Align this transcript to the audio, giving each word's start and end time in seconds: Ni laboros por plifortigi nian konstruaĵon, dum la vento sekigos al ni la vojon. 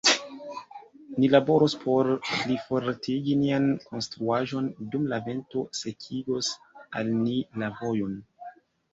Ni 1.23 1.27
laboros 1.31 1.73
por 1.81 2.07
plifortigi 2.29 3.35
nian 3.41 3.67
konstruaĵon, 3.89 4.69
dum 4.95 5.05
la 5.11 5.19
vento 5.27 5.61
sekigos 5.81 6.49
al 7.03 7.13
ni 7.19 7.37
la 7.65 7.69
vojon. 7.83 8.17